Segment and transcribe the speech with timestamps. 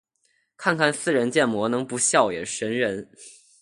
[0.57, 3.07] 看着似人建模能不笑也是神人